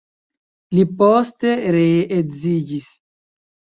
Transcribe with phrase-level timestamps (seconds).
[0.77, 2.93] Li poste ree edziĝis.